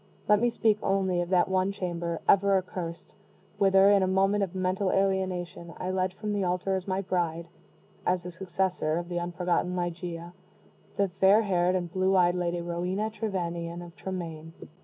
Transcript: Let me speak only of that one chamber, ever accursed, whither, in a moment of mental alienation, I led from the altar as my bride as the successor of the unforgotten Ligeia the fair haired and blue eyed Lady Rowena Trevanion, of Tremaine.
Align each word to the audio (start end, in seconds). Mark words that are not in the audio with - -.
Let 0.27 0.41
me 0.41 0.49
speak 0.49 0.79
only 0.81 1.21
of 1.21 1.29
that 1.29 1.47
one 1.47 1.71
chamber, 1.71 2.21
ever 2.27 2.57
accursed, 2.57 3.13
whither, 3.59 3.91
in 3.91 4.01
a 4.01 4.07
moment 4.07 4.43
of 4.43 4.55
mental 4.55 4.89
alienation, 4.91 5.75
I 5.77 5.91
led 5.91 6.13
from 6.15 6.33
the 6.33 6.43
altar 6.43 6.75
as 6.75 6.87
my 6.87 7.01
bride 7.03 7.45
as 8.03 8.23
the 8.23 8.31
successor 8.31 8.97
of 8.97 9.09
the 9.09 9.19
unforgotten 9.19 9.75
Ligeia 9.75 10.33
the 10.97 11.09
fair 11.19 11.43
haired 11.43 11.75
and 11.75 11.93
blue 11.93 12.15
eyed 12.17 12.33
Lady 12.33 12.61
Rowena 12.61 13.11
Trevanion, 13.11 13.83
of 13.83 13.95
Tremaine. 13.95 14.53